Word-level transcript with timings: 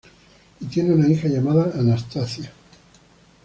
Y 0.61 0.65
tienen 0.65 0.93
una 0.93 1.07
hija 1.09 1.27
llamada 1.27 1.79
Anastacia. 1.79 2.51